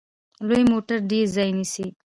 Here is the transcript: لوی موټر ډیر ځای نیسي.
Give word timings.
لوی 0.47 0.61
موټر 0.71 0.97
ډیر 1.11 1.25
ځای 1.35 1.49
نیسي. 1.57 1.85